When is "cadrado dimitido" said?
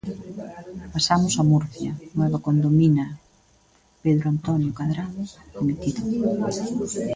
4.77-6.01